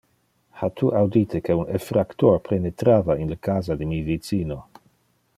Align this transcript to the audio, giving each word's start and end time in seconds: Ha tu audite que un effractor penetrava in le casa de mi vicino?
Ha 0.59 0.67
tu 0.79 0.87
audite 0.99 1.41
que 1.49 1.57
un 1.63 1.67
effractor 1.79 2.39
penetrava 2.47 3.19
in 3.25 3.29
le 3.33 3.37
casa 3.49 3.77
de 3.83 3.89
mi 3.91 4.01
vicino? 4.09 4.57